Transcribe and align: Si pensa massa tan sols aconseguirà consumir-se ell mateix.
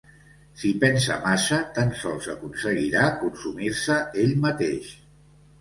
Si 0.61 0.71
pensa 0.83 1.17
massa 1.25 1.59
tan 1.75 1.93
sols 2.03 2.29
aconseguirà 2.35 3.05
consumir-se 3.25 4.03
ell 4.23 4.35
mateix. 4.49 4.91